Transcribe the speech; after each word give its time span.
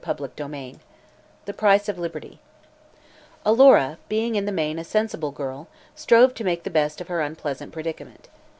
CHAPTER 0.03 0.27
XXI 0.29 0.77
THE 1.45 1.53
PRICE 1.53 1.87
OF 1.87 1.99
LIBERTY 1.99 2.39
Alora, 3.45 3.99
being 4.09 4.33
in 4.33 4.45
the 4.45 4.51
main 4.51 4.79
a 4.79 4.83
sensible 4.83 5.29
girl, 5.29 5.67
strove 5.93 6.33
to 6.33 6.43
make 6.43 6.63
the 6.63 6.71
best 6.71 7.01
of 7.01 7.07
her 7.07 7.21
unpleasant 7.21 7.71
predicament. 7.71 8.27